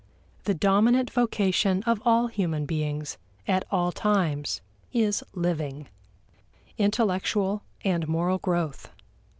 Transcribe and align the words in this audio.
The 0.45 0.55
dominant 0.55 1.11
vocation 1.11 1.83
of 1.83 2.01
all 2.03 2.25
human 2.25 2.65
beings 2.65 3.19
at 3.47 3.67
all 3.69 3.91
times 3.91 4.61
is 4.91 5.23
living 5.35 5.89
intellectual 6.79 7.61
and 7.85 8.07
moral 8.07 8.39
growth. 8.39 8.89